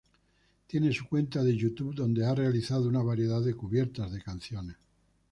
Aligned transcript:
Tiene 0.65 0.91
su 0.93 1.05
cuenta 1.07 1.43
de 1.43 1.55
YouTube, 1.55 1.93
donde 1.93 2.25
ha 2.25 2.33
realizado 2.33 2.89
una 2.89 3.03
variedad 3.03 3.39
de 3.39 3.53
cubiertas 3.53 4.11
de 4.11 4.19
canciones. 4.23 4.75